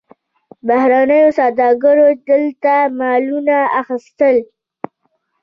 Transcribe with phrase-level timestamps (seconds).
[0.67, 4.37] بهرنیو سوداګرو دلته مالونه اخیستل.